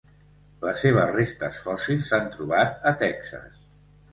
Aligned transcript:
Les 0.67 0.79
seves 0.85 1.13
restes 1.17 1.61
fòssils 1.65 2.09
s'han 2.09 2.33
trobat 2.37 2.91
a 2.93 2.95
Texas. 3.07 3.63